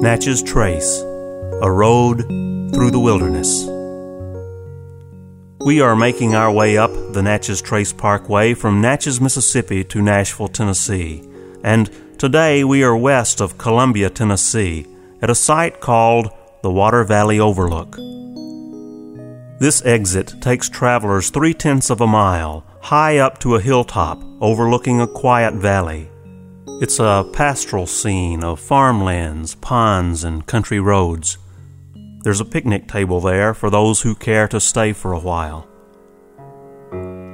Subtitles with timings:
[0.00, 1.00] Natchez Trace
[1.60, 2.18] A Road
[2.72, 3.64] Through the Wilderness.
[5.66, 10.46] We are making our way up the Natchez Trace Parkway from Natchez, Mississippi to Nashville,
[10.46, 11.28] Tennessee.
[11.64, 14.86] And today we are west of Columbia, Tennessee,
[15.20, 16.30] at a site called
[16.62, 17.96] the Water Valley Overlook.
[19.58, 25.00] This exit takes travelers three tenths of a mile high up to a hilltop overlooking
[25.00, 26.08] a quiet valley.
[26.80, 31.36] It's a pastoral scene of farmlands, ponds, and country roads.
[32.22, 35.66] There's a picnic table there for those who care to stay for a while.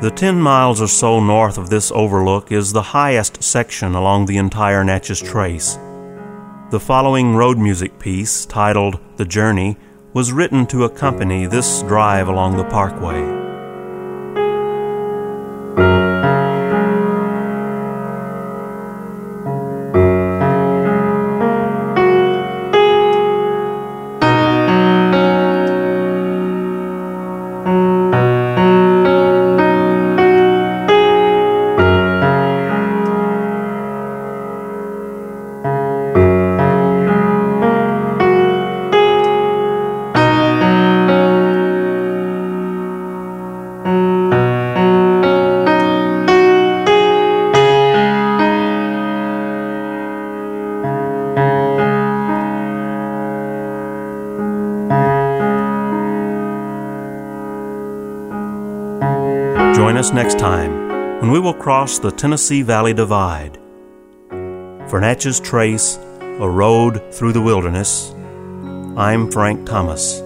[0.00, 4.38] The 10 miles or so north of this overlook is the highest section along the
[4.38, 5.78] entire Natchez Trace.
[6.72, 9.76] The following road music piece, titled The Journey,
[10.14, 13.37] was written to accompany this drive along the parkway.
[59.78, 63.60] Join us next time when we will cross the Tennessee Valley Divide.
[64.90, 68.12] For Natchez Trace, a road through the wilderness,
[68.96, 70.20] I'm Frank Thomas.